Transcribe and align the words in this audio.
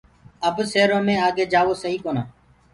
اب 0.47 0.55
سيرو 0.71 0.99
مي 1.05 1.15
آگي 1.27 1.45
جآوو 1.51 1.73
سئي 1.83 1.97
ڪونآ۔ 2.03 2.23